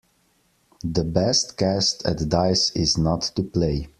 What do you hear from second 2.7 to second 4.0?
is not to play.